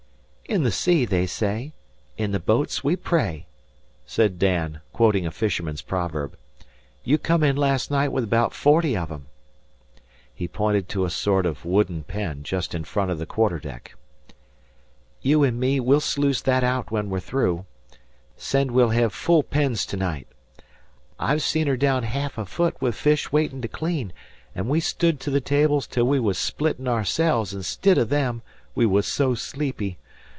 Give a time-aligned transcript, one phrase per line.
[0.51, 1.71] "'In the sea they say,
[2.17, 3.45] in the boats we pray,'"
[4.05, 6.35] said Dan, quoting a fisherman's proverb.
[7.05, 9.27] "You come in last night with 'baout forty of 'em."
[10.35, 13.95] He pointed to a sort of wooden pen just in front of the quarter deck.
[15.21, 17.65] "You an' me we'll sluice that out when they're through.
[18.35, 20.27] 'Send we'll hev full pens to night!
[21.17, 24.11] I've seen her down ha'af a foot with fish waitin' to clean,
[24.53, 28.41] an' we stood to the tables till we was splittin' ourselves instid o' them,
[28.75, 29.97] we was so sleepy.